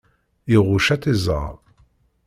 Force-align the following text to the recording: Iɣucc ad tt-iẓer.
Iɣucc 0.55 0.87
ad 0.93 0.99
tt-iẓer. 1.01 1.53